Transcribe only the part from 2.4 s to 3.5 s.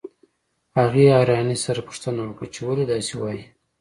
چې ولې داسې وايئ.